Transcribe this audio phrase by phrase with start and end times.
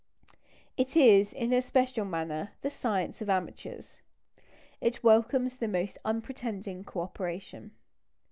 [0.77, 4.01] It is, in a special manner, the science of amateurs.
[4.81, 7.69] It welcomes the most unpretending co operation.